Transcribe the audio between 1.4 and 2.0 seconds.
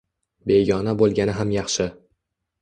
ham yaxshi